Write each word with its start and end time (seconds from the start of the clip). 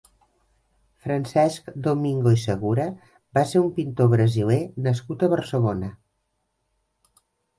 Francesc 1.07 1.67
Domingo 1.87 2.31
i 2.37 2.39
Segura 2.45 2.87
va 3.39 3.43
ser 3.51 3.61
un 3.65 3.69
pintor 3.77 4.09
brasiler 4.15 4.59
nascut 4.89 5.27
a 5.27 5.31
Barcelona. 5.37 5.91